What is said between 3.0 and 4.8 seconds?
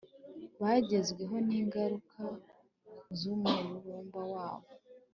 zumururumba wabo